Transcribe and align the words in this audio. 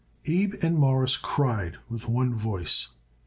Abe 0.25 0.55
and 0.63 0.79
Morris 0.79 1.15
cried 1.15 1.77
with 1.87 2.09
one 2.09 2.33
voice. 2.33 2.87